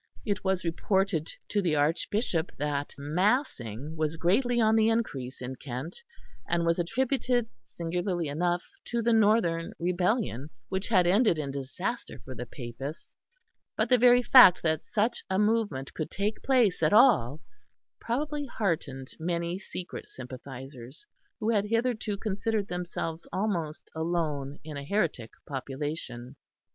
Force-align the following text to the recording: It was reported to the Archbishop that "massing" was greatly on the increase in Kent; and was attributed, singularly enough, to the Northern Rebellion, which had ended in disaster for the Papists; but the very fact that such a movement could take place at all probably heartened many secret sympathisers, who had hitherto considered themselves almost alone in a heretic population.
It 0.25 0.43
was 0.43 0.63
reported 0.63 1.31
to 1.49 1.61
the 1.61 1.75
Archbishop 1.75 2.51
that 2.57 2.95
"massing" 2.97 3.95
was 3.95 4.17
greatly 4.17 4.59
on 4.59 4.75
the 4.75 4.89
increase 4.89 5.43
in 5.43 5.57
Kent; 5.57 6.01
and 6.49 6.65
was 6.65 6.79
attributed, 6.79 7.47
singularly 7.63 8.27
enough, 8.27 8.63
to 8.85 9.03
the 9.03 9.13
Northern 9.13 9.73
Rebellion, 9.77 10.49
which 10.69 10.87
had 10.87 11.05
ended 11.05 11.37
in 11.37 11.51
disaster 11.51 12.17
for 12.25 12.33
the 12.33 12.47
Papists; 12.47 13.15
but 13.77 13.89
the 13.89 13.99
very 13.99 14.23
fact 14.23 14.63
that 14.63 14.87
such 14.87 15.23
a 15.29 15.37
movement 15.37 15.93
could 15.93 16.09
take 16.09 16.41
place 16.41 16.81
at 16.81 16.93
all 16.93 17.39
probably 17.99 18.47
heartened 18.47 19.09
many 19.19 19.59
secret 19.59 20.09
sympathisers, 20.09 21.05
who 21.39 21.51
had 21.51 21.65
hitherto 21.65 22.17
considered 22.17 22.69
themselves 22.69 23.27
almost 23.31 23.91
alone 23.93 24.57
in 24.63 24.77
a 24.77 24.83
heretic 24.83 25.29
population. 25.45 26.37